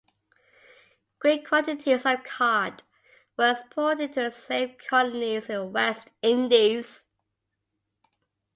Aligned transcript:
Great 1.19 1.47
quantities 1.47 2.07
of 2.07 2.23
cod 2.23 2.81
were 3.37 3.51
exported 3.51 4.11
to 4.13 4.21
the 4.23 4.31
slave 4.31 4.75
colonies 4.89 5.45
in 5.47 5.59
the 5.59 5.63
West 5.65 6.07
Indies. 6.23 7.05